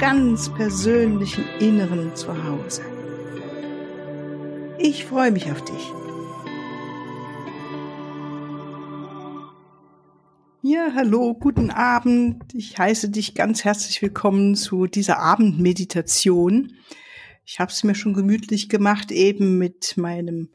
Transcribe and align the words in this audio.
ganz 0.00 0.48
persönlichen 0.54 1.44
Inneren 1.58 2.16
zu 2.16 2.32
Hause. 2.42 2.80
Ich 4.78 5.04
freue 5.04 5.30
mich 5.30 5.52
auf 5.52 5.62
dich. 5.62 5.92
Ja, 10.62 10.92
hallo, 10.94 11.34
guten 11.34 11.70
Abend. 11.70 12.54
Ich 12.54 12.78
heiße 12.78 13.10
dich 13.10 13.34
ganz 13.34 13.64
herzlich 13.64 14.00
willkommen 14.00 14.54
zu 14.54 14.86
dieser 14.86 15.18
Abendmeditation. 15.18 16.72
Ich 17.44 17.60
habe 17.60 17.70
es 17.70 17.84
mir 17.84 17.94
schon 17.94 18.14
gemütlich 18.14 18.70
gemacht, 18.70 19.12
eben 19.12 19.58
mit 19.58 19.98
meinem 19.98 20.48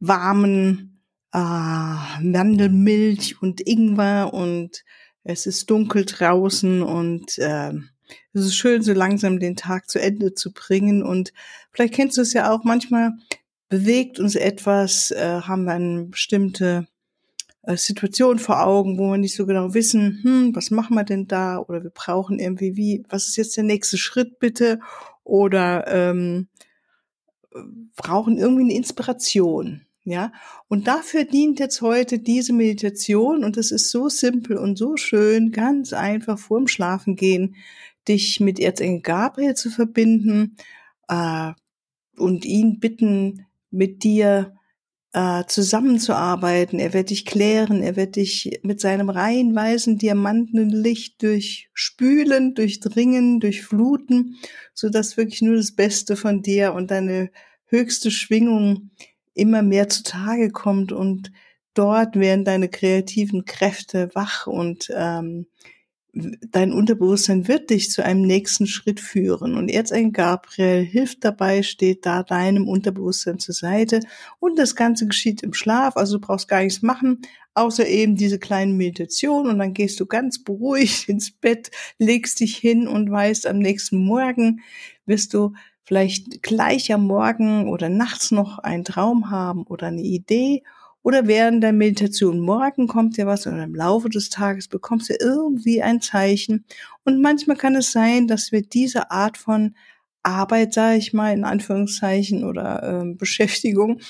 warmen 0.00 1.02
äh, 1.34 1.38
Mandelmilch 2.22 3.42
und 3.42 3.60
Ingwer 3.60 4.32
und 4.32 4.82
es 5.24 5.44
ist 5.44 5.68
dunkel 5.68 6.06
draußen 6.06 6.82
und 6.82 7.36
äh, 7.36 7.74
es 8.32 8.44
ist 8.44 8.56
schön, 8.56 8.82
so 8.82 8.92
langsam 8.92 9.38
den 9.38 9.56
Tag 9.56 9.88
zu 9.90 10.00
Ende 10.00 10.34
zu 10.34 10.52
bringen. 10.52 11.02
Und 11.02 11.32
vielleicht 11.72 11.94
kennst 11.94 12.16
du 12.16 12.22
es 12.22 12.32
ja 12.32 12.50
auch, 12.52 12.64
manchmal 12.64 13.12
bewegt 13.68 14.18
uns 14.18 14.34
etwas, 14.34 15.10
äh, 15.10 15.40
haben 15.42 15.64
wir 15.64 15.72
eine 15.72 16.04
bestimmte 16.04 16.86
äh, 17.62 17.76
Situation 17.76 18.38
vor 18.38 18.64
Augen, 18.64 18.98
wo 18.98 19.10
wir 19.10 19.18
nicht 19.18 19.34
so 19.34 19.46
genau 19.46 19.74
wissen, 19.74 20.20
hm, 20.22 20.56
was 20.56 20.70
machen 20.70 20.94
wir 20.94 21.04
denn 21.04 21.26
da? 21.26 21.58
Oder 21.58 21.82
wir 21.82 21.90
brauchen 21.90 22.38
irgendwie, 22.38 22.76
wie, 22.76 23.04
was 23.08 23.28
ist 23.28 23.36
jetzt 23.36 23.56
der 23.56 23.64
nächste 23.64 23.98
Schritt 23.98 24.38
bitte? 24.38 24.80
Oder 25.24 25.86
ähm, 25.86 26.48
brauchen 27.96 28.38
irgendwie 28.38 28.62
eine 28.62 28.74
Inspiration. 28.74 29.82
Ja, 30.04 30.32
und 30.68 30.86
dafür 30.86 31.24
dient 31.24 31.60
jetzt 31.60 31.82
heute 31.82 32.18
diese 32.18 32.54
Meditation 32.54 33.44
und 33.44 33.58
es 33.58 33.70
ist 33.70 33.90
so 33.90 34.08
simpel 34.08 34.56
und 34.56 34.78
so 34.78 34.96
schön, 34.96 35.52
ganz 35.52 35.92
einfach 35.92 36.38
vorm 36.38 36.66
Schlafengehen, 36.66 37.56
dich 38.08 38.40
mit 38.40 38.58
Erzengel 38.58 39.02
Gabriel 39.02 39.54
zu 39.54 39.70
verbinden 39.70 40.56
äh, 41.08 41.52
und 42.16 42.44
ihn 42.44 42.80
bitten, 42.80 43.46
mit 43.70 44.02
dir 44.02 44.54
äh, 45.12 45.44
zusammenzuarbeiten. 45.46 46.78
Er 46.78 46.92
wird 46.92 47.10
dich 47.10 47.24
klären, 47.24 47.82
er 47.82 47.96
wird 47.96 48.16
dich 48.16 48.60
mit 48.62 48.80
seinem 48.80 49.10
rein 49.10 49.54
weißen 49.54 49.98
Diamantenlicht 49.98 51.22
durchspülen, 51.22 52.54
durchdringen, 52.54 53.40
durchfluten, 53.40 54.36
so 54.74 54.88
dass 54.88 55.16
wirklich 55.16 55.42
nur 55.42 55.56
das 55.56 55.72
Beste 55.72 56.16
von 56.16 56.42
dir 56.42 56.74
und 56.74 56.90
deine 56.90 57.30
höchste 57.66 58.10
Schwingung 58.10 58.90
immer 59.34 59.62
mehr 59.62 59.88
zutage 59.88 60.50
kommt 60.50 60.92
und 60.92 61.30
dort 61.74 62.16
werden 62.16 62.44
deine 62.44 62.68
kreativen 62.68 63.44
Kräfte 63.44 64.10
wach 64.14 64.46
und 64.46 64.90
ähm, 64.94 65.46
dein 66.50 66.72
Unterbewusstsein 66.72 67.48
wird 67.48 67.70
dich 67.70 67.90
zu 67.90 68.04
einem 68.04 68.22
nächsten 68.22 68.66
Schritt 68.66 69.00
führen. 69.00 69.54
Und 69.56 69.68
Erzengel 69.68 70.12
Gabriel 70.12 70.84
hilft 70.84 71.24
dabei, 71.24 71.62
steht 71.62 72.06
da 72.06 72.22
deinem 72.22 72.68
Unterbewusstsein 72.68 73.38
zur 73.38 73.54
Seite. 73.54 74.00
Und 74.38 74.58
das 74.58 74.74
Ganze 74.74 75.06
geschieht 75.06 75.42
im 75.42 75.54
Schlaf, 75.54 75.96
also 75.96 76.18
du 76.18 76.26
brauchst 76.26 76.48
gar 76.48 76.62
nichts 76.62 76.82
machen, 76.82 77.22
außer 77.54 77.86
eben 77.86 78.16
diese 78.16 78.38
kleine 78.38 78.72
Meditation. 78.72 79.48
Und 79.48 79.58
dann 79.58 79.74
gehst 79.74 80.00
du 80.00 80.06
ganz 80.06 80.42
beruhigt 80.42 81.08
ins 81.08 81.30
Bett, 81.30 81.70
legst 81.98 82.40
dich 82.40 82.56
hin 82.56 82.86
und 82.88 83.10
weißt, 83.10 83.46
am 83.46 83.58
nächsten 83.58 84.04
Morgen 84.04 84.60
wirst 85.06 85.34
du 85.34 85.52
vielleicht 85.84 86.42
gleich 86.42 86.92
am 86.92 87.06
Morgen 87.06 87.68
oder 87.68 87.88
nachts 87.88 88.30
noch 88.30 88.58
einen 88.58 88.84
Traum 88.84 89.30
haben 89.30 89.62
oder 89.62 89.86
eine 89.86 90.02
Idee 90.02 90.62
oder 91.08 91.26
während 91.26 91.62
der 91.62 91.72
Meditation 91.72 92.38
morgen 92.38 92.86
kommt 92.86 93.16
dir 93.16 93.26
was 93.26 93.46
oder 93.46 93.64
im 93.64 93.74
Laufe 93.74 94.10
des 94.10 94.28
Tages 94.28 94.68
bekommst 94.68 95.08
du 95.08 95.14
irgendwie 95.18 95.80
ein 95.80 96.02
Zeichen. 96.02 96.66
Und 97.02 97.22
manchmal 97.22 97.56
kann 97.56 97.74
es 97.76 97.92
sein, 97.92 98.28
dass 98.28 98.52
wir 98.52 98.60
diese 98.60 99.10
Art 99.10 99.38
von 99.38 99.74
Arbeit, 100.22 100.74
sage 100.74 100.98
ich 100.98 101.14
mal, 101.14 101.32
in 101.32 101.44
Anführungszeichen 101.44 102.44
oder 102.44 102.82
äh, 103.06 103.14
Beschäftigung 103.14 104.00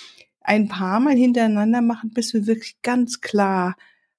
ein 0.40 0.66
paar 0.66 0.98
Mal 0.98 1.14
hintereinander 1.14 1.82
machen, 1.82 2.10
bis 2.10 2.34
wir 2.34 2.48
wirklich 2.48 2.82
ganz 2.82 3.20
klar 3.20 3.76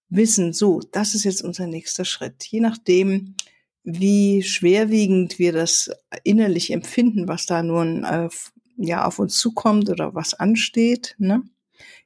wissen, 0.08 0.54
so, 0.54 0.80
das 0.94 1.16
ist 1.16 1.26
jetzt 1.26 1.44
unser 1.44 1.68
nächster 1.68 2.06
Schritt. 2.06 2.46
Je 2.46 2.62
nachdem, 2.62 3.36
wie 3.84 4.42
schwerwiegend 4.42 5.38
wir 5.38 5.52
das 5.52 5.92
innerlich 6.24 6.72
empfinden, 6.72 7.28
was 7.28 7.46
da 7.46 7.62
nun 7.62 8.06
äh, 8.06 8.30
ja 8.78 9.04
auf 9.04 9.20
uns 9.20 9.38
zukommt 9.38 9.90
oder 9.90 10.16
was 10.16 10.34
ansteht. 10.34 11.16
Ne? 11.18 11.44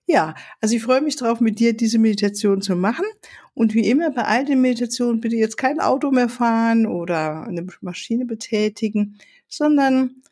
Ja, 0.06 0.36
also 0.59 0.75
ich 0.75 0.84
freue 0.84 1.02
mich 1.02 1.16
darauf, 1.16 1.40
mit 1.40 1.59
dir 1.59 1.74
diese 1.75 1.97
Meditation 1.97 2.62
zu 2.62 2.75
machen. 2.75 3.06
Und 3.53 3.74
wie 3.74 3.88
immer 3.88 4.12
bei 4.12 4.24
all 4.24 4.46
den 4.46 4.62
Meditationen 4.62 5.22
bitte 5.22 5.36
jetzt 5.38 5.58
kein 5.58 5.80
Auto 5.80 6.12
mehr 6.12 6.30
fahren 6.30 6.86
oder 6.86 7.44
eine 7.44 7.66
Maschine 7.81 8.25
betätigen, 8.25 9.18
sondern 9.47 10.24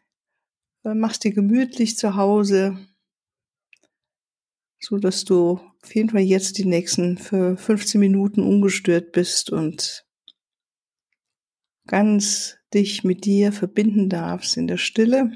äh, 0.83 0.93
machst 0.93 1.23
dir 1.23 1.31
gemütlich 1.31 1.97
zu 1.97 2.15
Hause, 2.15 2.77
so 4.79 4.97
dass 4.97 5.23
du 5.23 5.59
auf 5.83 5.95
jeden 5.95 6.09
Fall 6.09 6.21
jetzt 6.21 6.57
die 6.57 6.65
nächsten 6.65 7.17
für 7.17 7.55
15 7.55 7.99
Minuten 7.99 8.41
ungestört 8.41 9.11
bist 9.11 9.51
und 9.51 10.05
ganz 11.87 12.57
dich 12.73 13.03
mit 13.03 13.25
dir 13.25 13.51
verbinden 13.51 14.09
darfst 14.09 14.57
in 14.57 14.67
der 14.67 14.77
Stille. 14.77 15.31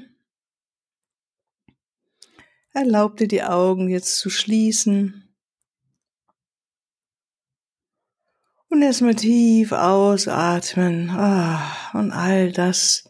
Erlaub 2.76 3.16
dir 3.16 3.26
die 3.26 3.42
Augen 3.42 3.88
jetzt 3.88 4.18
zu 4.18 4.28
schließen. 4.28 5.34
Und 8.68 8.82
erstmal 8.82 9.14
tief 9.14 9.72
ausatmen. 9.72 11.08
Ah, 11.08 11.90
und 11.94 12.12
all 12.12 12.52
das, 12.52 13.08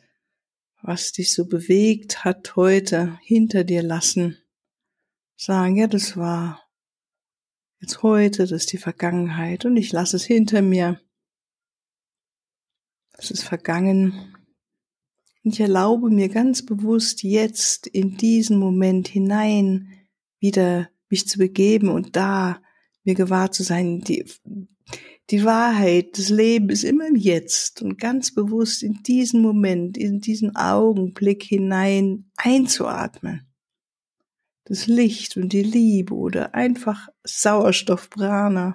was 0.82 1.10
dich 1.10 1.34
so 1.34 1.48
bewegt 1.48 2.24
hat 2.24 2.54
heute, 2.54 3.18
hinter 3.22 3.64
dir 3.64 3.82
lassen. 3.82 4.38
Sagen, 5.34 5.74
ja, 5.74 5.88
das 5.88 6.16
war 6.16 6.62
jetzt 7.80 8.04
heute, 8.04 8.44
das 8.44 8.52
ist 8.52 8.72
die 8.72 8.78
Vergangenheit 8.78 9.64
und 9.64 9.76
ich 9.76 9.90
lasse 9.90 10.14
es 10.14 10.24
hinter 10.24 10.62
mir. 10.62 11.00
Es 13.14 13.32
ist 13.32 13.42
vergangen. 13.42 14.35
Ich 15.48 15.60
erlaube 15.60 16.10
mir 16.10 16.28
ganz 16.28 16.66
bewusst 16.66 17.22
jetzt 17.22 17.86
in 17.86 18.16
diesen 18.16 18.58
Moment 18.58 19.06
hinein 19.06 19.92
wieder 20.40 20.88
mich 21.08 21.28
zu 21.28 21.38
begeben 21.38 21.88
und 21.88 22.16
da 22.16 22.60
mir 23.04 23.14
gewahr 23.14 23.52
zu 23.52 23.62
sein, 23.62 24.00
die, 24.00 24.24
die 25.30 25.44
Wahrheit 25.44 26.18
des 26.18 26.30
Lebens 26.30 26.82
ist 26.82 26.90
immer 26.90 27.06
im 27.06 27.14
Jetzt. 27.14 27.80
Und 27.80 27.96
ganz 27.96 28.34
bewusst 28.34 28.82
in 28.82 29.04
diesen 29.04 29.40
Moment, 29.40 29.96
in 29.96 30.20
diesen 30.20 30.56
Augenblick 30.56 31.44
hinein 31.44 32.28
einzuatmen. 32.36 33.46
Das 34.64 34.88
Licht 34.88 35.36
und 35.36 35.52
die 35.52 35.62
Liebe 35.62 36.12
oder 36.12 36.56
einfach 36.56 37.08
Sauerstoffprana 37.22 38.74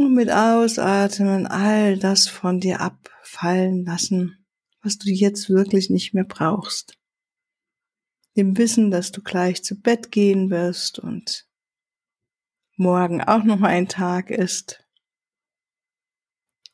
und 0.00 0.14
mit 0.14 0.30
Ausatmen 0.30 1.46
all 1.46 1.98
das 1.98 2.26
von 2.26 2.58
dir 2.58 2.80
abfallen 2.80 3.84
lassen, 3.84 4.46
was 4.82 4.96
du 4.96 5.10
jetzt 5.10 5.50
wirklich 5.50 5.90
nicht 5.90 6.14
mehr 6.14 6.24
brauchst. 6.24 6.98
Dem 8.34 8.56
Wissen, 8.56 8.90
dass 8.90 9.12
du 9.12 9.20
gleich 9.20 9.62
zu 9.62 9.78
Bett 9.78 10.10
gehen 10.10 10.48
wirst 10.48 10.98
und 10.98 11.46
morgen 12.76 13.20
auch 13.20 13.44
noch 13.44 13.58
mal 13.58 13.68
ein 13.68 13.88
Tag 13.88 14.30
ist. 14.30 14.82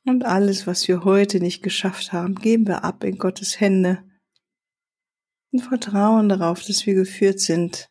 Und 0.05 0.25
alles, 0.25 0.69
was 0.69 0.87
wir 0.87 1.03
heute 1.03 1.41
nicht 1.41 1.65
geschafft 1.65 2.13
haben, 2.13 2.37
geben 2.37 2.69
wir 2.69 2.85
ab 2.85 3.03
in 3.03 3.19
Gottes 3.19 3.59
Hände 3.59 4.05
und 5.51 5.63
vertrauen 5.63 6.29
darauf, 6.29 6.63
dass 6.63 6.87
wir 6.87 6.95
geführt 6.95 7.41
sind, 7.41 7.91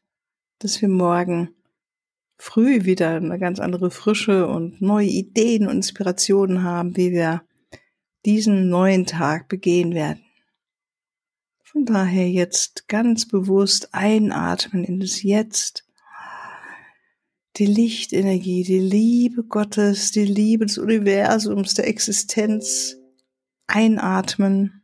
dass 0.60 0.82
wir 0.82 0.88
morgen 0.88 1.54
früh 2.38 2.86
wieder 2.86 3.16
eine 3.16 3.40
ganz 3.40 3.60
andere 3.60 3.92
Frische 3.92 4.48
und 4.48 4.82
neue 4.82 5.08
Ideen 5.08 5.68
und 5.68 5.78
Inspirationen 5.78 6.64
haben, 6.64 6.96
wie 6.98 7.12
wir 7.12 7.44
diesen 8.26 8.70
neuen 8.70 9.06
Tag 9.06 9.48
begehen 9.48 9.94
werden. 9.94 10.24
Von 11.64 11.86
daher 11.86 12.30
jetzt 12.30 12.88
ganz 12.88 13.28
bewusst 13.28 13.94
einatmen 13.94 14.84
in 14.84 15.00
das 15.00 15.24
Jetzt. 15.24 15.84
Die 17.58 17.66
Lichtenergie, 17.66 18.64
die 18.64 18.80
Liebe 18.80 19.44
Gottes, 19.44 20.12
die 20.12 20.26
Liebe 20.26 20.66
des 20.66 20.78
Universums, 20.78 21.74
der 21.74 21.88
Existenz 21.88 22.98
einatmen 23.68 24.84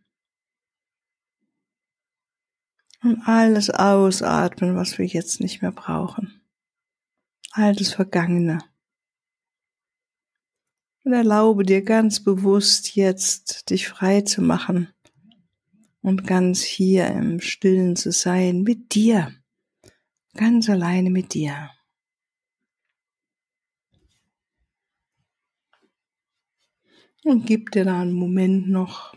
und 3.04 3.22
alles 3.26 3.70
ausatmen, 3.70 4.76
was 4.76 4.98
wir 4.98 5.06
jetzt 5.06 5.42
nicht 5.42 5.62
mehr 5.62 5.72
brauchen. 5.72 6.41
All 7.54 7.76
das 7.76 7.94
Vergangene. 7.94 8.60
Und 11.04 11.14
erlaube 11.14 11.64
dir 11.64 11.82
ganz 11.82 12.24
bewusst 12.24 12.96
jetzt, 12.96 13.70
dich 13.70 13.88
frei 13.90 14.22
zu 14.22 14.42
machen 14.42 14.94
und 16.02 16.26
ganz 16.26 16.62
hier 16.62 17.08
im 17.08 17.42
Stillen 17.42 17.96
zu 17.96 18.12
sein 18.12 18.62
mit 18.62 18.94
dir. 18.94 19.34
Ganz 20.34 20.70
alleine 20.70 21.10
mit 21.10 21.34
dir. 21.34 21.72
Und 27.24 27.46
gib 27.46 27.72
dir 27.72 27.86
da 27.86 28.02
einen 28.02 28.14
Moment 28.14 28.70
noch 28.70 29.14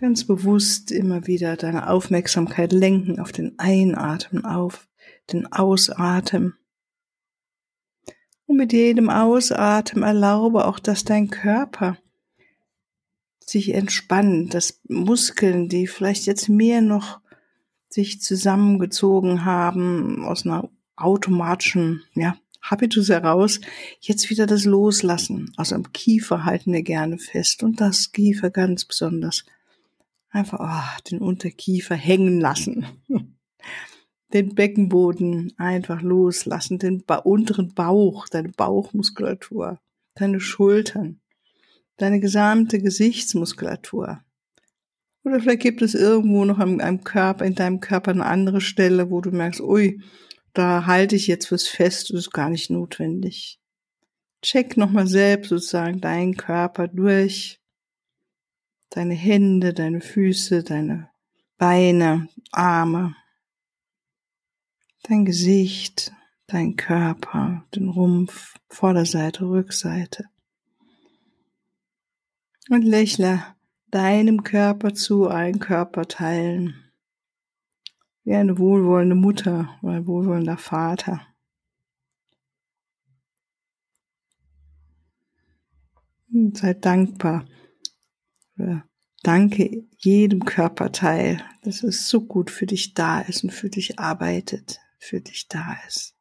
ganz 0.00 0.24
bewusst 0.24 0.90
immer 0.90 1.26
wieder 1.26 1.56
deine 1.56 1.90
Aufmerksamkeit 1.90 2.72
lenken 2.72 3.20
auf 3.20 3.32
den 3.32 3.58
Einatmen, 3.58 4.46
auf 4.46 4.88
den 5.30 5.52
Ausatmen. 5.52 6.54
Und 8.46 8.56
mit 8.56 8.72
jedem 8.72 9.10
Ausatmen 9.10 10.02
erlaube 10.02 10.66
auch, 10.66 10.78
dass 10.78 11.04
dein 11.04 11.28
Körper 11.28 11.98
sich 13.40 13.74
entspannt, 13.74 14.54
dass 14.54 14.80
Muskeln, 14.88 15.68
die 15.68 15.86
vielleicht 15.86 16.24
jetzt 16.24 16.48
mehr 16.48 16.80
noch 16.80 17.20
sich 17.90 18.22
zusammengezogen 18.22 19.44
haben 19.44 20.24
aus 20.24 20.46
einer 20.46 20.70
automatischen, 20.96 22.04
ja, 22.14 22.36
Habitus 22.62 23.08
heraus, 23.08 23.60
jetzt 24.00 24.30
wieder 24.30 24.46
das 24.46 24.64
Loslassen. 24.64 25.52
Also 25.56 25.74
am 25.74 25.92
Kiefer 25.92 26.44
halten 26.44 26.72
wir 26.72 26.82
gerne 26.82 27.18
fest 27.18 27.62
und 27.62 27.80
das 27.80 28.12
Kiefer 28.12 28.50
ganz 28.50 28.84
besonders. 28.84 29.44
Einfach 30.30 30.60
oh, 30.60 31.00
den 31.10 31.18
Unterkiefer 31.18 31.96
hängen 31.96 32.40
lassen. 32.40 32.86
den 34.32 34.54
Beckenboden 34.54 35.52
einfach 35.56 36.02
loslassen, 36.02 36.78
den 36.78 37.04
ba 37.04 37.16
unteren 37.16 37.74
Bauch, 37.74 38.28
deine 38.28 38.50
Bauchmuskulatur, 38.50 39.80
deine 40.14 40.40
Schultern, 40.40 41.20
deine 41.96 42.20
gesamte 42.20 42.80
Gesichtsmuskulatur. 42.80 44.20
Oder 45.24 45.40
vielleicht 45.40 45.60
gibt 45.60 45.82
es 45.82 45.94
irgendwo 45.94 46.44
noch 46.44 46.60
in 46.60 46.80
einem 46.80 47.04
Körper, 47.04 47.44
in 47.44 47.54
deinem 47.54 47.80
Körper 47.80 48.12
eine 48.12 48.24
andere 48.24 48.60
Stelle, 48.60 49.10
wo 49.10 49.20
du 49.20 49.30
merkst, 49.30 49.60
ui, 49.60 50.00
da 50.52 50.86
halte 50.86 51.16
ich 51.16 51.26
jetzt 51.26 51.52
was 51.52 51.66
fest, 51.66 52.10
das 52.10 52.20
ist 52.20 52.32
gar 52.32 52.48
nicht 52.48 52.70
notwendig. 52.70 53.60
Check 54.42 54.76
nochmal 54.76 55.06
selbst 55.06 55.50
sozusagen 55.50 56.00
deinen 56.00 56.36
Körper 56.36 56.88
durch, 56.88 57.59
deine 58.90 59.14
Hände, 59.14 59.72
deine 59.72 60.00
Füße, 60.00 60.62
deine 60.62 61.10
Beine, 61.56 62.28
Arme, 62.52 63.14
dein 65.02 65.24
Gesicht, 65.24 66.12
dein 66.46 66.76
Körper, 66.76 67.64
den 67.74 67.88
Rumpf, 67.88 68.54
Vorderseite, 68.68 69.44
Rückseite. 69.44 70.24
Und 72.68 72.82
lächle 72.82 73.44
deinem 73.90 74.42
Körper 74.42 74.94
zu 74.94 75.28
allen 75.28 75.58
Körperteilen, 75.58 76.92
wie 78.24 78.34
eine 78.34 78.58
wohlwollende 78.58 79.16
Mutter 79.16 79.76
oder 79.82 79.94
ein 79.94 80.06
wohlwollender 80.06 80.58
Vater. 80.58 81.26
Und 86.32 86.56
sei 86.56 86.74
dankbar. 86.74 87.44
Oder 88.60 88.84
danke 89.22 89.84
jedem 89.98 90.44
Körperteil, 90.44 91.42
dass 91.62 91.82
es 91.82 92.08
so 92.08 92.20
gut 92.20 92.50
für 92.50 92.66
dich 92.66 92.94
da 92.94 93.20
ist 93.20 93.44
und 93.44 93.50
für 93.50 93.70
dich 93.70 93.98
arbeitet 93.98 94.80
für 95.00 95.20
dich 95.20 95.48
da 95.48 95.76
ist. 95.88 96.14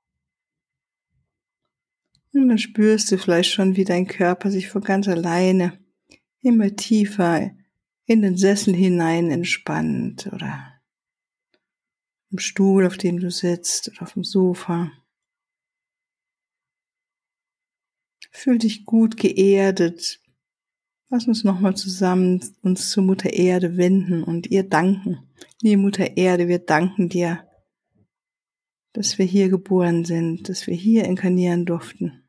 Und 2.33 2.47
dann 2.47 2.57
spürst 2.57 3.11
du 3.11 3.17
vielleicht 3.17 3.51
schon, 3.51 3.75
wie 3.75 3.83
dein 3.83 4.07
Körper 4.07 4.51
sich 4.51 4.69
von 4.69 4.81
ganz 4.81 5.07
alleine 5.07 5.79
immer 6.41 6.75
tiefer 6.75 7.51
in 8.05 8.21
den 8.21 8.37
Sessel 8.37 8.75
hinein 8.75 9.29
entspannt 9.29 10.27
oder 10.31 10.81
im 12.31 12.39
Stuhl, 12.39 12.85
auf 12.85 12.97
dem 12.97 13.19
du 13.19 13.29
sitzt 13.29 13.89
oder 13.89 14.03
auf 14.03 14.13
dem 14.13 14.23
Sofa. 14.23 14.91
Fühl 18.31 18.59
dich 18.59 18.85
gut 18.85 19.17
geerdet. 19.17 20.21
Lass 21.09 21.27
uns 21.27 21.43
nochmal 21.43 21.75
zusammen 21.75 22.39
uns 22.61 22.91
zur 22.91 23.03
Mutter 23.03 23.33
Erde 23.33 23.77
wenden 23.77 24.23
und 24.23 24.51
ihr 24.51 24.63
danken. 24.63 25.19
Liebe 25.61 25.81
Mutter 25.81 26.17
Erde, 26.17 26.47
wir 26.47 26.59
danken 26.59 27.09
dir 27.09 27.43
dass 28.93 29.17
wir 29.17 29.25
hier 29.25 29.49
geboren 29.49 30.05
sind, 30.05 30.49
dass 30.49 30.67
wir 30.67 30.75
hier 30.75 31.05
inkarnieren 31.05 31.65
durften. 31.65 32.23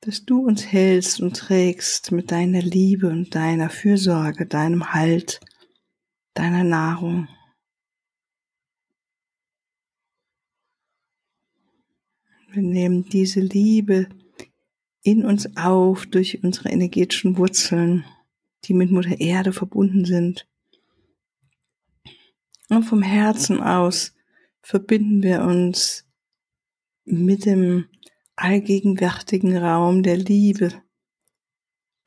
Dass 0.00 0.24
du 0.24 0.46
uns 0.46 0.66
hältst 0.66 1.20
und 1.20 1.36
trägst 1.36 2.10
mit 2.12 2.30
deiner 2.30 2.62
Liebe 2.62 3.08
und 3.08 3.34
deiner 3.34 3.70
Fürsorge, 3.70 4.46
deinem 4.46 4.92
Halt, 4.92 5.40
deiner 6.34 6.64
Nahrung. 6.64 7.28
Wir 12.50 12.62
nehmen 12.62 13.08
diese 13.08 13.40
Liebe 13.40 14.08
in 15.02 15.24
uns 15.24 15.56
auf 15.56 16.06
durch 16.06 16.42
unsere 16.42 16.70
energetischen 16.70 17.36
Wurzeln, 17.36 18.04
die 18.64 18.74
mit 18.74 18.90
Mutter 18.90 19.20
Erde 19.20 19.52
verbunden 19.52 20.04
sind. 20.04 20.48
Und 22.68 22.84
vom 22.84 23.02
Herzen 23.02 23.60
aus 23.60 24.14
verbinden 24.62 25.22
wir 25.22 25.42
uns 25.42 26.06
mit 27.04 27.44
dem 27.44 27.88
allgegenwärtigen 28.36 29.56
Raum 29.56 30.02
der 30.02 30.16
Liebe, 30.16 30.72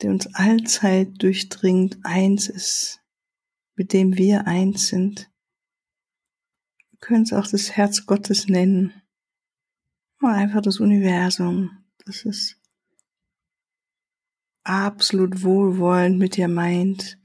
der 0.02 0.12
uns 0.12 0.34
allzeit 0.34 1.22
durchdringt, 1.22 2.00
eins 2.04 2.50
ist, 2.50 3.02
mit 3.76 3.94
dem 3.94 4.18
wir 4.18 4.48
eins 4.48 4.88
sind. 4.88 5.30
Wir 6.92 7.00
können 7.00 7.24
es 7.24 7.34
auch 7.34 7.48
das 7.48 7.72
Herz 7.72 8.06
Gottes 8.06 8.48
nennen. 8.48 8.94
Einfach 10.20 10.62
das 10.62 10.80
Universum. 10.80 11.86
Das 12.04 12.26
ist 12.26 12.58
absolut 14.66 15.44
wohlwollend 15.44 16.18
mit 16.18 16.36
dir 16.36 16.48
meint. 16.48 17.18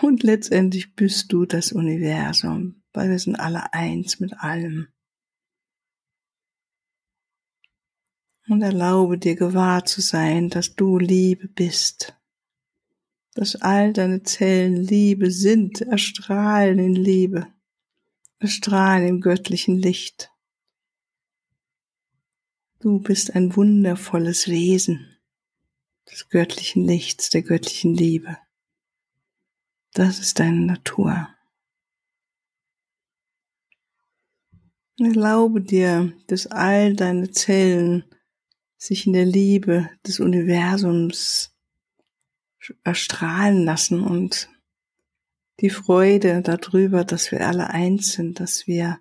Und 0.00 0.22
letztendlich 0.22 0.94
bist 0.94 1.32
du 1.32 1.44
das 1.44 1.72
Universum, 1.72 2.82
weil 2.92 3.10
wir 3.10 3.18
sind 3.18 3.36
alle 3.36 3.72
eins 3.72 4.20
mit 4.20 4.32
allem. 4.38 4.88
Und 8.48 8.62
erlaube 8.62 9.18
dir 9.18 9.34
gewahr 9.34 9.84
zu 9.84 10.00
sein, 10.00 10.48
dass 10.48 10.74
du 10.74 10.98
Liebe 10.98 11.48
bist, 11.48 12.16
dass 13.34 13.56
all 13.56 13.92
deine 13.92 14.22
Zellen 14.22 14.76
Liebe 14.76 15.30
sind, 15.30 15.82
erstrahlen 15.82 16.78
in 16.78 16.94
Liebe, 16.94 17.46
erstrahlen 18.38 19.06
im 19.06 19.20
göttlichen 19.20 19.76
Licht. 19.76 20.30
Du 22.80 23.00
bist 23.00 23.34
ein 23.34 23.54
wundervolles 23.54 24.48
Wesen 24.48 25.17
des 26.10 26.28
göttlichen 26.28 26.86
Lichts, 26.86 27.30
der 27.30 27.42
göttlichen 27.42 27.94
Liebe. 27.94 28.36
Das 29.92 30.18
ist 30.18 30.38
deine 30.38 30.60
Natur. 30.60 31.28
Erlaube 34.98 35.60
dir, 35.60 36.12
dass 36.26 36.46
all 36.46 36.94
deine 36.94 37.30
Zellen 37.30 38.04
sich 38.76 39.06
in 39.06 39.12
der 39.12 39.26
Liebe 39.26 39.90
des 40.06 40.20
Universums 40.20 41.54
erstrahlen 42.84 43.64
lassen 43.64 44.02
und 44.02 44.48
die 45.60 45.70
Freude 45.70 46.42
darüber, 46.42 47.04
dass 47.04 47.32
wir 47.32 47.46
alle 47.46 47.70
eins 47.70 48.12
sind, 48.12 48.40
dass 48.40 48.66
wir 48.66 48.98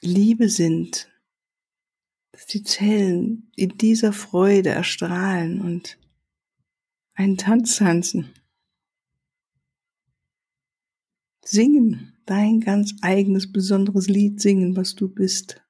Liebe 0.00 0.48
sind, 0.48 1.09
dass 2.40 2.46
die 2.46 2.62
Zellen 2.62 3.50
in 3.54 3.76
dieser 3.76 4.14
Freude 4.14 4.70
erstrahlen 4.70 5.60
und 5.60 5.98
einen 7.12 7.36
Tanz 7.36 7.76
tanzen 7.76 8.32
singen, 11.44 12.16
dein 12.24 12.60
ganz 12.60 12.94
eigenes, 13.02 13.52
besonderes 13.52 14.08
Lied 14.08 14.40
singen, 14.40 14.74
was 14.74 14.94
du 14.94 15.08
bist. 15.08 15.60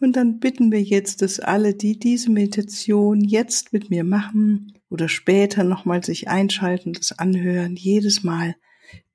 Und 0.00 0.16
dann 0.16 0.40
bitten 0.40 0.72
wir 0.72 0.82
jetzt, 0.82 1.22
dass 1.22 1.38
alle, 1.38 1.74
die 1.74 2.00
diese 2.00 2.30
Meditation 2.30 3.20
jetzt 3.20 3.72
mit 3.72 3.90
mir 3.90 4.02
machen 4.02 4.72
oder 4.88 5.08
später 5.08 5.62
nochmal 5.62 6.02
sich 6.02 6.26
einschalten, 6.26 6.94
das 6.94 7.12
anhören, 7.12 7.76
jedes 7.76 8.24
Mal 8.24 8.56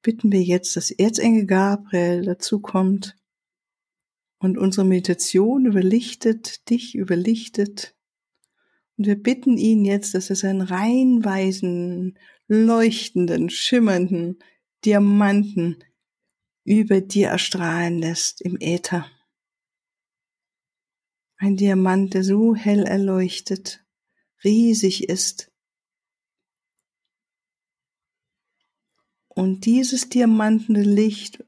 bitten 0.04 0.32
wir 0.32 0.44
jetzt, 0.44 0.76
dass 0.76 0.92
Erzengel 0.92 1.48
Gabriel 1.48 2.24
dazu 2.24 2.60
kommt 2.60 3.16
und 4.38 4.58
unsere 4.58 4.86
Meditation 4.86 5.66
überlichtet, 5.66 6.70
dich 6.70 6.96
überlichtet. 6.96 7.96
Und 8.98 9.08
wir 9.08 9.16
bitten 9.16 9.58
ihn 9.58 9.86
jetzt, 9.86 10.14
dass 10.14 10.30
er 10.30 10.36
seinen 10.36 10.62
reinweisen, 10.62 12.20
leuchtenden, 12.48 13.50
schimmernden 13.50 14.38
Diamanten 14.86 15.84
über 16.66 17.02
dir 17.02 17.30
erstrahlen 17.30 18.00
lässt 18.00 18.42
im 18.42 18.58
Äther. 18.60 19.10
Ein 21.38 21.56
Diamant, 21.56 22.14
der 22.14 22.24
so 22.24 22.54
hell 22.56 22.84
erleuchtet, 22.84 23.86
riesig 24.44 25.10
ist. 25.10 25.53
Und 29.36 29.66
dieses 29.66 30.10
diamantene 30.10 30.84
Licht 30.84 31.44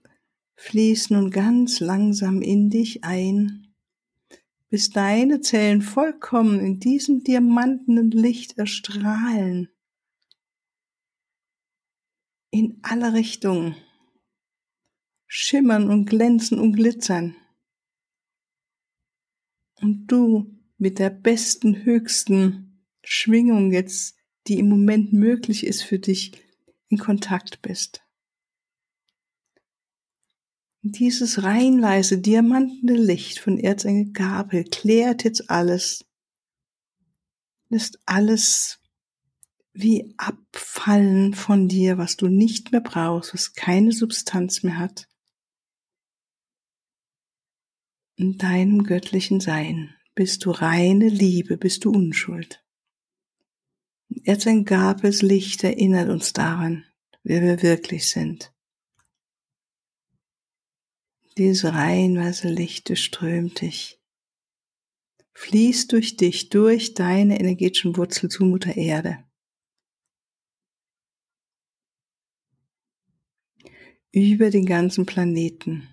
fließt 0.56 1.12
nun 1.12 1.30
ganz 1.30 1.80
langsam 1.80 2.42
in 2.42 2.70
dich 2.70 3.04
ein, 3.04 3.74
bis 4.70 4.89
deine 4.89 5.42
Zellen 5.42 5.82
vollkommen 5.82 6.60
in 6.60 6.80
diesem 6.80 7.24
diamantenen 7.24 8.12
Licht 8.12 8.58
erstrahlen. 8.58 9.70
In 12.50 12.80
alle 12.82 13.13
Richtungen 13.13 13.75
schimmern 15.27 15.89
und 15.89 16.06
glänzen 16.06 16.60
und 16.60 16.74
glitzern. 16.74 17.36
Und 19.82 20.08
du 20.08 20.58
mit 20.77 20.98
der 20.98 21.10
besten, 21.10 21.84
höchsten 21.84 22.82
Schwingung 23.04 23.72
jetzt, 23.72 24.18
die 24.48 24.58
im 24.60 24.70
Moment 24.70 25.13
möglich 25.13 25.65
ist 25.65 25.84
für 25.84 26.00
dich, 26.00 26.32
in 26.89 26.98
Kontakt 26.98 27.62
bist. 27.62 28.06
Dieses 30.82 31.42
reinweise, 31.42 32.20
diamantene 32.20 32.94
Licht 32.94 33.39
von 33.39 33.58
Erzengel 33.58 34.13
Gabriel 34.13 34.65
klärt 34.65 35.24
jetzt 35.24 35.50
alles, 35.50 36.06
lässt 37.70 38.00
alles 38.06 38.80
wie 39.74 40.13
abfallen 40.18 41.34
von 41.34 41.68
dir, 41.68 41.98
was 41.98 42.18
du 42.18 42.27
nicht 42.27 42.72
mehr 42.72 42.82
brauchst, 42.82 43.34
was 43.34 43.54
keine 43.54 43.92
Substanz 43.92 44.63
mehr 44.63 44.77
hat. 44.77 45.08
In 48.15 48.38
deinem 48.38 48.84
göttlichen 48.84 49.42
Sein 49.42 49.94
bist 50.13 50.46
du 50.46 50.51
reine 50.51 51.10
Liebe, 51.10 51.58
bist 51.58 51.84
du 51.84 51.92
Unschuld. 51.92 52.64
Erzengel 54.24 54.63
Gabriels 54.65 55.21
Licht 55.21 55.63
erinnert 55.63 56.09
uns 56.09 56.33
daran, 56.33 56.85
wer 57.24 57.41
wir 57.41 57.62
wirklich 57.62 58.09
sind. 58.09 58.53
Diese 61.38 61.74
reinweise 61.74 62.47
Licht 62.47 62.97
strömt 62.97 63.59
dich, 63.59 64.00
fließt 65.33 65.91
durch 65.91 66.15
dich, 66.15 66.50
durch 66.50 66.93
deine 66.93 67.39
energetischen 67.39 67.97
Wurzel 67.97 68.29
zu 68.29 68.45
Mutter 68.45 68.77
Erde. 68.77 69.24
Über 74.12 74.50
den 74.50 74.65
ganzen 74.65 75.05
Planeten. 75.05 75.89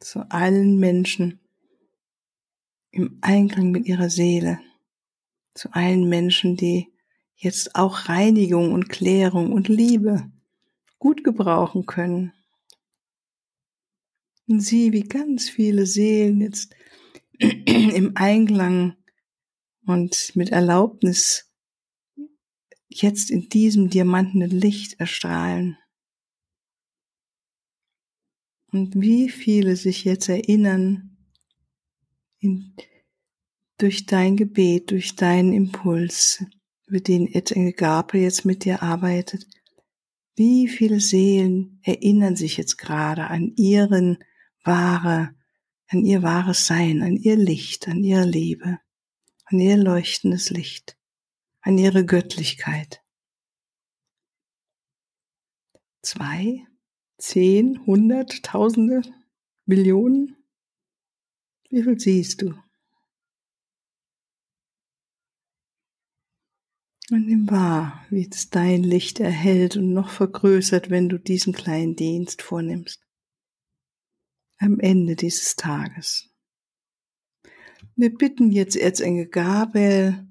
Zu 0.00 0.20
allen 0.30 0.78
Menschen 0.78 1.38
im 2.92 3.18
Einklang 3.20 3.72
mit 3.72 3.86
ihrer 3.86 4.08
Seele. 4.08 4.58
Zu 5.54 5.72
allen 5.72 6.08
Menschen, 6.08 6.56
die 6.56 6.92
jetzt 7.36 7.74
auch 7.74 8.08
Reinigung 8.08 8.72
und 8.72 8.88
Klärung 8.88 9.52
und 9.52 9.68
Liebe 9.68 10.30
gut 10.98 11.24
gebrauchen 11.24 11.86
können. 11.86 12.32
Und 14.46 14.60
sieh, 14.60 14.92
wie 14.92 15.02
ganz 15.02 15.48
viele 15.48 15.86
Seelen 15.86 16.40
jetzt 16.40 16.74
im 17.38 18.12
Einklang 18.14 18.96
und 19.86 20.32
mit 20.34 20.50
Erlaubnis 20.50 21.50
jetzt 22.88 23.30
in 23.30 23.48
diesem 23.48 23.90
diamantenen 23.90 24.50
Licht 24.50 25.00
erstrahlen. 25.00 25.78
Und 28.70 29.00
wie 29.00 29.28
viele 29.28 29.76
sich 29.76 30.04
jetzt 30.04 30.28
erinnern, 30.28 31.16
in, 32.38 32.74
durch 33.82 34.06
dein 34.06 34.36
Gebet, 34.36 34.92
durch 34.92 35.16
deinen 35.16 35.52
Impuls, 35.52 36.44
über 36.86 37.00
den 37.00 37.26
Erzengel 37.26 37.72
Gabriel 37.72 38.24
jetzt 38.24 38.44
mit 38.44 38.64
dir 38.64 38.80
arbeitet, 38.80 39.44
wie 40.36 40.68
viele 40.68 41.00
Seelen 41.00 41.80
erinnern 41.82 42.36
sich 42.36 42.56
jetzt 42.56 42.78
gerade 42.78 43.26
an 43.26 43.52
ihren 43.56 44.18
wahre, 44.62 45.34
an 45.88 46.04
ihr 46.04 46.22
wahres 46.22 46.64
Sein, 46.66 47.02
an 47.02 47.16
ihr 47.16 47.34
Licht, 47.34 47.88
an 47.88 48.04
ihre 48.04 48.24
Liebe, 48.24 48.78
an 49.46 49.58
ihr 49.58 49.76
leuchtendes 49.76 50.50
Licht, 50.50 50.96
an 51.60 51.76
ihre 51.76 52.06
Göttlichkeit. 52.06 53.02
Zwei, 56.02 56.64
zehn, 57.18 57.84
hundert, 57.84 58.44
tausende, 58.44 59.02
Millionen? 59.66 60.36
Wie 61.68 61.82
viel 61.82 61.98
siehst 61.98 62.42
du? 62.42 62.61
Und 67.12 67.26
nimm 67.26 67.50
wahr, 67.50 68.02
wie 68.08 68.26
es 68.26 68.48
dein 68.48 68.82
Licht 68.82 69.20
erhält 69.20 69.76
und 69.76 69.92
noch 69.92 70.08
vergrößert, 70.08 70.88
wenn 70.88 71.10
du 71.10 71.18
diesen 71.18 71.52
kleinen 71.52 71.94
Dienst 71.94 72.40
vornimmst. 72.40 73.06
Am 74.56 74.80
Ende 74.80 75.14
dieses 75.14 75.54
Tages. 75.56 76.30
Wir 77.96 78.14
bitten 78.16 78.50
jetzt 78.50 78.76
Erzengel 78.76 79.26
Gabriel, 79.26 80.26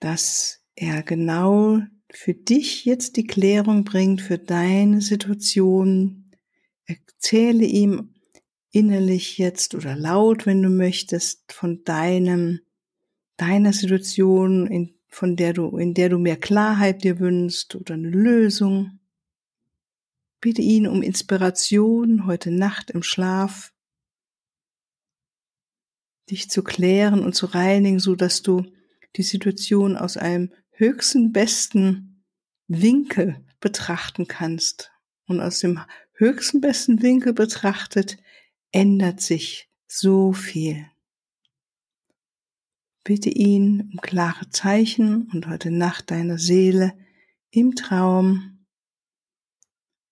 dass 0.00 0.64
er 0.74 1.02
genau 1.02 1.82
für 2.10 2.32
dich 2.32 2.86
jetzt 2.86 3.18
die 3.18 3.26
Klärung 3.26 3.84
bringt 3.84 4.22
für 4.22 4.38
deine 4.38 5.02
Situation. 5.02 6.30
Erzähle 6.86 7.66
ihm 7.66 8.14
innerlich 8.70 9.36
jetzt 9.36 9.74
oder 9.74 9.94
laut, 9.96 10.46
wenn 10.46 10.62
du 10.62 10.70
möchtest, 10.70 11.52
von 11.52 11.84
deinem 11.84 12.60
deiner 13.42 13.72
Situation, 13.72 14.68
in, 14.68 14.94
von 15.08 15.34
der 15.34 15.52
du, 15.52 15.76
in 15.76 15.94
der 15.94 16.08
du 16.08 16.18
mehr 16.18 16.36
Klarheit 16.36 17.02
dir 17.02 17.18
wünschst 17.18 17.74
oder 17.74 17.94
eine 17.94 18.08
Lösung. 18.08 19.00
Bitte 20.40 20.62
ihn 20.62 20.86
um 20.86 21.02
Inspiration 21.02 22.24
heute 22.26 22.52
Nacht 22.52 22.92
im 22.92 23.02
Schlaf, 23.02 23.74
dich 26.30 26.50
zu 26.50 26.62
klären 26.62 27.24
und 27.24 27.34
zu 27.34 27.46
reinigen, 27.46 27.98
so 27.98 28.14
dass 28.14 28.42
du 28.42 28.64
die 29.16 29.24
Situation 29.24 29.96
aus 29.96 30.16
einem 30.16 30.52
höchsten 30.70 31.32
besten 31.32 32.24
Winkel 32.68 33.44
betrachten 33.58 34.28
kannst. 34.28 34.92
Und 35.26 35.40
aus 35.40 35.58
dem 35.58 35.80
höchsten 36.14 36.60
besten 36.60 37.02
Winkel 37.02 37.32
betrachtet 37.32 38.18
ändert 38.70 39.20
sich 39.20 39.68
so 39.88 40.32
viel. 40.32 40.91
Bitte 43.04 43.30
ihn 43.30 43.90
um 43.92 44.00
klare 44.00 44.48
Zeichen 44.50 45.28
und 45.32 45.48
heute 45.48 45.70
Nacht 45.72 46.10
deiner 46.12 46.38
Seele 46.38 46.94
im 47.50 47.74
Traum 47.74 48.64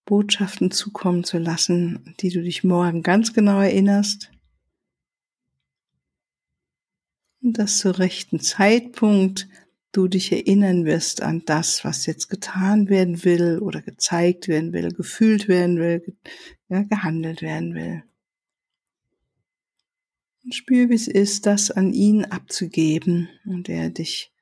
Botschaften 0.04 0.72
zukommen 0.72 1.22
zu 1.22 1.38
lassen, 1.38 2.16
die 2.18 2.30
du 2.30 2.42
dich 2.42 2.64
morgen 2.64 3.02
ganz 3.02 3.32
genau 3.32 3.60
erinnerst. 3.60 4.32
Und 7.40 7.58
dass 7.58 7.78
zur 7.78 8.00
rechten 8.00 8.40
Zeitpunkt 8.40 9.48
du 9.92 10.08
dich 10.08 10.32
erinnern 10.32 10.84
wirst 10.84 11.22
an 11.22 11.44
das, 11.46 11.84
was 11.84 12.06
jetzt 12.06 12.28
getan 12.28 12.88
werden 12.88 13.24
will 13.24 13.60
oder 13.60 13.82
gezeigt 13.82 14.48
werden 14.48 14.72
will, 14.72 14.90
gefühlt 14.90 15.46
werden 15.46 15.78
will, 15.78 16.16
ja, 16.68 16.82
gehandelt 16.82 17.40
werden 17.40 17.74
will. 17.74 18.02
Und 20.50 20.56
spür, 20.56 20.88
wie 20.88 20.94
es 20.94 21.06
ist, 21.06 21.46
das 21.46 21.70
an 21.70 21.92
ihn 21.92 22.24
abzugeben 22.24 23.28
und 23.44 23.68
er 23.68 23.88
dich 23.88 24.32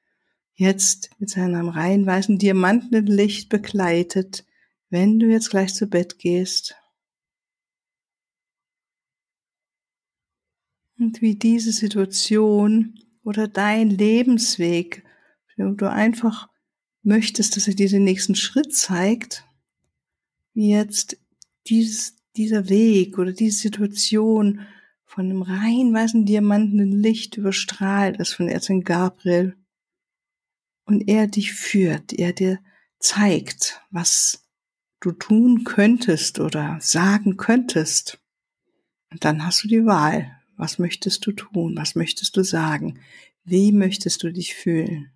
jetzt 0.55 1.11
mit 1.19 1.29
seinem 1.29 1.69
rein 1.69 2.07
weißen 2.07 2.39
diamantenen 2.39 3.07
Licht 3.07 3.51
begleitet, 3.51 4.47
wenn 4.89 5.19
du 5.19 5.27
jetzt 5.27 5.51
gleich 5.51 5.75
zu 5.75 5.87
Bett 5.87 6.19
gehst. 6.19 6.77
Und 10.99 11.21
wie 11.21 11.35
diese 11.35 11.73
Situation 11.73 12.99
oder 13.23 13.47
dein 13.47 13.91
Lebensweg, 13.91 15.05
wo 15.59 15.73
du 15.73 15.91
einfach 15.91 16.49
möchtest, 17.03 17.55
dass 17.55 17.69
er 17.69 17.75
dir 17.75 17.91
den 17.91 18.05
nächsten 18.05 18.35
Schritt 18.35 18.75
zeigt, 18.75 19.45
wie 20.55 20.71
jetzt 20.71 21.19
dieses, 21.67 22.17
dieser 22.35 22.71
Weg 22.71 23.19
oder 23.19 23.35
diese 23.35 23.59
Situation 23.59 24.67
von 25.09 25.25
einem 25.25 25.43
rein 25.43 25.93
weißen 25.93 26.27
diamantenen 26.27 26.93
Licht 26.93 27.39
überstrahlt 27.39 28.19
ist 28.21 28.35
von 28.35 28.47
Erzengel 28.47 28.85
Gabriel 28.85 29.57
und 30.85 31.09
er 31.09 31.27
dich 31.27 31.55
führt, 31.55 32.13
er 32.13 32.35
dir 32.35 32.61
zeigt, 33.01 33.81
was 33.91 34.47
du 35.01 35.13
tun 35.13 35.65
könntest 35.65 36.41
oder 36.41 36.77
sagen 36.81 37.39
könntest. 37.39 38.21
Und 39.11 39.25
dann 39.25 39.47
hast 39.47 39.65
du 39.65 39.69
die 39.69 39.87
Wahl. 39.87 40.31
Was 40.57 40.79
möchtest 40.79 41.25
du 41.27 41.33
tun? 41.33 41.77
Was 41.77 41.95
möchtest 41.95 42.37
du 42.37 42.43
sagen? 42.43 43.01
Wie 43.45 43.73
möchtest 43.73 44.23
du 44.23 44.33
dich 44.33 44.55
fühlen? 44.55 45.11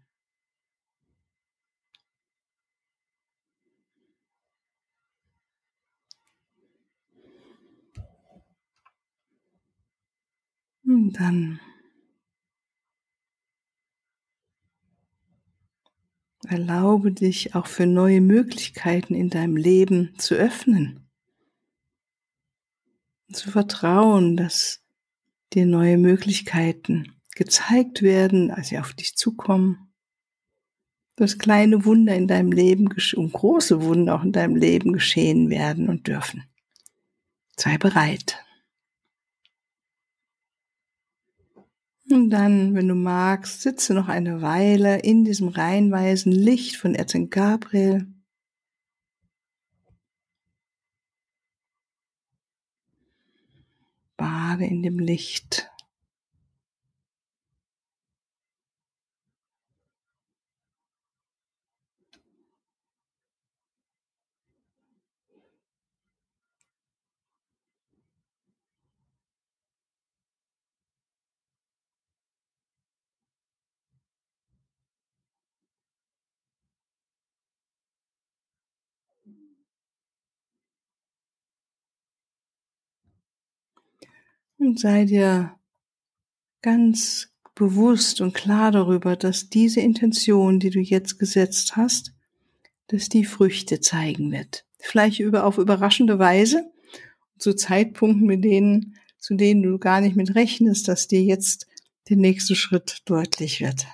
Und 10.93 11.15
dann 11.15 11.59
erlaube 16.47 17.13
dich 17.13 17.55
auch 17.55 17.67
für 17.67 17.87
neue 17.87 18.21
Möglichkeiten 18.21 19.15
in 19.15 19.31
deinem 19.31 19.57
Leben 19.57 20.15
zu 20.19 20.35
öffnen. 20.35 21.09
Zu 23.33 23.51
vertrauen, 23.51 24.37
dass 24.37 24.83
dir 25.55 25.65
neue 25.65 25.97
Möglichkeiten 25.97 27.15
gezeigt 27.35 28.03
werden, 28.03 28.51
als 28.51 28.69
sie 28.69 28.79
auf 28.79 28.93
dich 28.93 29.17
zukommen. 29.17 29.95
Dass 31.17 31.39
kleine 31.39 31.87
Wunder 31.87 32.15
in 32.15 32.29
deinem 32.29 32.53
Leben 32.53 32.95
und 33.17 33.33
große 33.33 33.83
Wunder 33.83 34.17
auch 34.17 34.25
in 34.25 34.33
deinem 34.33 34.57
Leben 34.57 34.93
geschehen 34.93 35.49
werden 35.49 35.89
und 35.89 36.07
dürfen. 36.07 36.45
Sei 37.57 37.79
bereit. 37.79 38.45
Und 42.13 42.29
dann, 42.29 42.75
wenn 42.75 42.89
du 42.89 42.95
magst, 42.95 43.63
sitze 43.63 43.95
noch 43.95 44.09
eine 44.09 44.43
Weile 44.43 44.99
in 44.99 45.25
diesem 45.25 45.49
reinweisen 45.49 46.31
Licht 46.31 46.77
von 46.77 46.95
Erzengel 46.95 47.31
Gabriel. 47.31 48.07
Bade 54.19 54.67
in 54.67 54.83
dem 54.83 54.99
Licht. 54.99 55.72
Und 84.63 84.79
sei 84.79 85.07
dir 85.07 85.59
ganz 86.63 87.33
bewusst 87.57 88.21
und 88.21 88.33
klar 88.33 88.71
darüber, 88.71 89.17
dass 89.17 89.51
diese 89.51 89.81
Intention, 89.81 90.61
die 90.61 90.71
du 90.71 90.79
jetzt 90.79 91.19
gesetzt 91.19 91.75
hast, 91.75 92.15
dass 92.87 93.09
die 93.09 93.25
Früchte 93.25 93.81
zeigen 93.81 94.31
wird. 94.31 94.65
Vielleicht 94.79 95.19
über, 95.19 95.47
auf 95.47 95.59
überraschende 95.59 96.21
Weise, 96.21 96.71
zu 97.39 97.55
Zeitpunkten, 97.57 98.25
mit 98.25 98.45
denen, 98.45 98.95
zu 99.19 99.35
denen 99.35 99.65
du 99.65 99.79
gar 99.79 100.01
nicht 100.01 100.15
mit 100.15 100.37
rechnest, 100.37 100.87
dass 100.87 101.09
dir 101.09 101.25
jetzt 101.25 101.67
der 102.09 102.17
nächste 102.17 102.55
Schritt 102.55 103.03
deutlich 103.07 103.61
wird. 103.61 103.89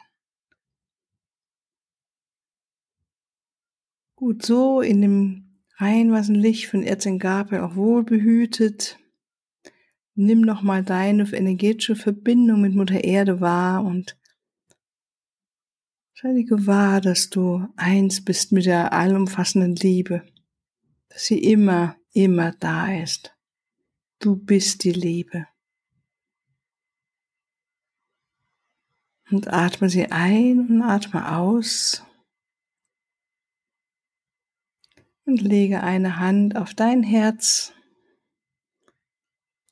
Gut, 4.16 4.44
so 4.44 4.82
in 4.82 5.00
dem 5.00 5.62
reinwassen 5.78 6.34
Licht 6.34 6.66
von 6.66 6.82
Erzengabe 6.82 7.64
auch 7.64 7.74
wohlbehütet, 7.74 8.98
nimm 10.18 10.40
noch 10.40 10.62
mal 10.62 10.82
deine 10.82 11.32
energetische 11.32 11.94
Verbindung 11.94 12.60
mit 12.60 12.74
Mutter 12.74 13.04
Erde 13.04 13.40
wahr 13.40 13.84
und 13.84 14.18
sei 16.14 16.32
dir 16.32 16.44
gewahr, 16.44 17.00
dass 17.00 17.30
du 17.30 17.68
eins 17.76 18.24
bist 18.24 18.50
mit 18.50 18.66
der 18.66 18.92
allumfassenden 18.92 19.76
Liebe, 19.76 20.26
dass 21.08 21.26
sie 21.26 21.38
immer, 21.38 21.96
immer 22.12 22.52
da 22.58 22.92
ist. 22.92 23.32
Du 24.18 24.34
bist 24.34 24.82
die 24.82 24.92
Liebe. 24.92 25.46
Und 29.30 29.52
atme 29.52 29.88
sie 29.88 30.10
ein 30.10 30.68
und 30.68 30.82
atme 30.82 31.36
aus. 31.36 32.02
Und 35.26 35.42
lege 35.42 35.82
eine 35.82 36.18
Hand 36.18 36.56
auf 36.56 36.74
dein 36.74 37.04
Herz 37.04 37.72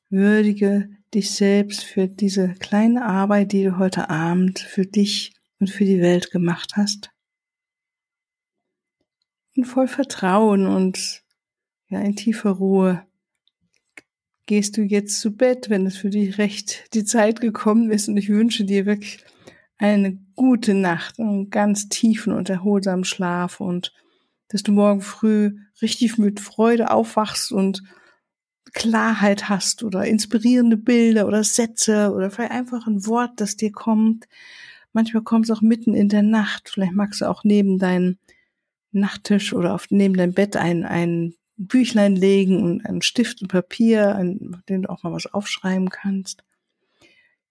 Würdige 0.08 0.88
dich 1.14 1.30
selbst 1.30 1.84
für 1.84 2.08
diese 2.08 2.54
kleine 2.54 3.04
Arbeit, 3.04 3.52
die 3.52 3.64
du 3.64 3.78
heute 3.78 4.10
Abend 4.10 4.58
für 4.58 4.86
dich 4.86 5.32
und 5.58 5.70
für 5.70 5.84
die 5.84 6.00
Welt 6.00 6.30
gemacht 6.30 6.72
hast. 6.76 7.10
Und 9.56 9.64
voll 9.64 9.88
Vertrauen 9.88 10.66
und 10.66 11.22
ja, 11.88 12.00
in 12.00 12.16
tiefer 12.16 12.50
Ruhe 12.50 13.06
gehst 14.46 14.76
du 14.76 14.82
jetzt 14.82 15.20
zu 15.20 15.36
Bett, 15.36 15.70
wenn 15.70 15.86
es 15.86 15.96
für 15.96 16.10
dich 16.10 16.38
recht 16.38 16.94
die 16.94 17.04
Zeit 17.04 17.40
gekommen 17.40 17.90
ist. 17.90 18.08
Und 18.08 18.16
ich 18.16 18.28
wünsche 18.28 18.64
dir 18.64 18.86
wirklich 18.86 19.24
eine 19.78 20.18
gute 20.34 20.74
Nacht, 20.74 21.18
einen 21.18 21.50
ganz 21.50 21.88
tiefen 21.88 22.32
und 22.32 22.48
erholsamen 22.48 23.04
Schlaf 23.04 23.60
und 23.60 23.92
dass 24.48 24.62
du 24.62 24.72
morgen 24.72 25.00
früh 25.00 25.56
richtig 25.82 26.18
mit 26.18 26.40
Freude 26.40 26.90
aufwachst 26.90 27.52
und 27.52 27.82
Klarheit 28.76 29.48
hast 29.48 29.82
oder 29.82 30.04
inspirierende 30.04 30.76
Bilder 30.76 31.26
oder 31.26 31.42
Sätze 31.42 32.12
oder 32.12 32.30
vielleicht 32.30 32.52
einfach 32.52 32.86
ein 32.86 33.06
Wort, 33.06 33.40
das 33.40 33.56
dir 33.56 33.72
kommt. 33.72 34.28
Manchmal 34.92 35.22
kommt 35.22 35.46
es 35.46 35.50
auch 35.50 35.62
mitten 35.62 35.94
in 35.94 36.10
der 36.10 36.22
Nacht. 36.22 36.68
Vielleicht 36.68 36.92
magst 36.92 37.22
du 37.22 37.24
auch 37.24 37.42
neben 37.42 37.78
deinem 37.78 38.18
Nachttisch 38.92 39.54
oder 39.54 39.74
auf, 39.74 39.86
neben 39.88 40.14
deinem 40.14 40.34
Bett 40.34 40.56
ein, 40.56 40.84
ein 40.84 41.34
Büchlein 41.56 42.16
legen 42.16 42.62
und 42.62 42.84
einen 42.84 43.00
Stift 43.00 43.40
und 43.40 43.48
Papier, 43.48 44.14
an 44.14 44.62
dem 44.68 44.82
du 44.82 44.90
auch 44.90 45.02
mal 45.02 45.12
was 45.12 45.32
aufschreiben 45.32 45.88
kannst. 45.88 46.44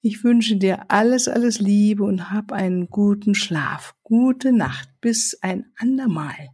Ich 0.02 0.24
wünsche 0.24 0.58
dir 0.58 0.92
alles, 0.92 1.28
alles 1.28 1.60
Liebe 1.60 2.04
und 2.04 2.30
hab 2.32 2.52
einen 2.52 2.88
guten 2.88 3.34
Schlaf. 3.34 3.96
Gute 4.04 4.52
Nacht. 4.52 4.90
Bis 5.02 5.40
ein 5.42 5.66
andermal. 5.76 6.52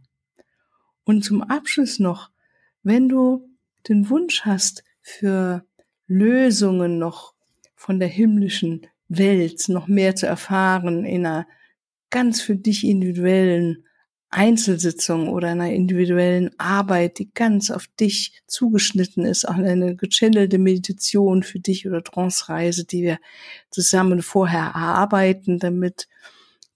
Und 1.04 1.24
zum 1.24 1.42
Abschluss 1.42 1.98
noch, 1.98 2.30
wenn 2.82 3.10
du 3.10 3.51
den 3.88 4.08
Wunsch 4.08 4.42
hast 4.42 4.84
für 5.00 5.64
Lösungen 6.06 6.98
noch 6.98 7.34
von 7.74 7.98
der 7.98 8.08
himmlischen 8.08 8.86
Welt 9.08 9.68
noch 9.68 9.88
mehr 9.88 10.14
zu 10.14 10.26
erfahren 10.26 11.04
in 11.04 11.26
einer 11.26 11.46
ganz 12.10 12.40
für 12.40 12.56
dich 12.56 12.84
individuellen 12.84 13.84
Einzelsitzung 14.30 15.28
oder 15.28 15.48
einer 15.48 15.70
individuellen 15.70 16.50
Arbeit, 16.58 17.18
die 17.18 17.30
ganz 17.34 17.70
auf 17.70 17.86
dich 18.00 18.42
zugeschnitten 18.46 19.26
ist, 19.26 19.46
auch 19.46 19.56
eine 19.56 19.94
gechannelte 19.94 20.58
Meditation 20.58 21.42
für 21.42 21.60
dich 21.60 21.86
oder 21.86 22.02
Trance-Reise, 22.02 22.86
die 22.86 23.02
wir 23.02 23.18
zusammen 23.70 24.22
vorher 24.22 24.72
erarbeiten, 24.74 25.58
damit 25.58 26.08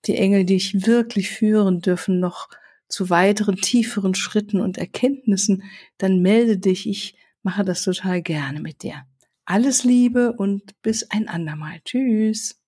die 0.05 0.17
Engel 0.17 0.45
dich 0.45 0.87
wirklich 0.87 1.31
führen 1.31 1.81
dürfen, 1.81 2.21
noch 2.21 2.49
zu 2.89 3.11
weiteren 3.11 3.57
tieferen 3.57 4.15
Schritten 4.15 4.61
und 4.61 4.79
Erkenntnissen, 4.79 5.63
dann 5.99 6.21
melde 6.21 6.59
dich. 6.59 6.89
Ich 6.89 7.17
mache 7.43 7.65
das 7.65 7.83
total 7.83 8.23
gerne 8.23 8.61
mit 8.61 8.83
dir. 8.83 9.07
Alles 9.45 9.85
Liebe 9.85 10.33
und 10.33 10.81
bis 10.83 11.11
ein 11.11 11.29
andermal. 11.29 11.81
Tschüss. 11.85 12.61